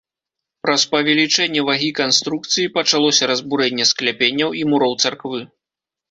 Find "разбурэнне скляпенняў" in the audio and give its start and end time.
3.33-4.49